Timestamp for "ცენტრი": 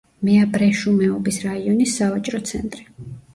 2.53-2.89